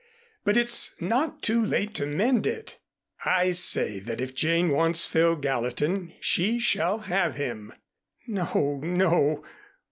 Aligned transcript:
But 0.43 0.57
it's 0.57 0.99
not 0.99 1.43
too 1.43 1.63
late 1.63 1.93
to 1.93 2.07
mend 2.07 2.47
it. 2.47 2.79
I 3.23 3.51
say 3.51 3.99
that 3.99 4.19
if 4.19 4.33
Jane 4.33 4.69
wants 4.71 5.05
Phil 5.05 5.35
Gallatin, 5.35 6.13
she 6.19 6.57
shall 6.57 6.97
have 7.01 7.35
him." 7.35 7.71
"No, 8.25 8.79
no. 8.83 9.43